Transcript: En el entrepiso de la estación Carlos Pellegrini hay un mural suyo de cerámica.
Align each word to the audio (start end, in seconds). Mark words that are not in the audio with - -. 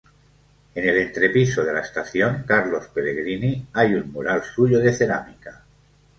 En 0.73 0.89
el 0.89 0.97
entrepiso 0.97 1.63
de 1.63 1.73
la 1.73 1.81
estación 1.81 2.41
Carlos 2.47 2.87
Pellegrini 2.87 3.67
hay 3.73 3.93
un 3.93 4.11
mural 4.11 4.43
suyo 4.43 4.79
de 4.79 4.93
cerámica. 4.93 5.63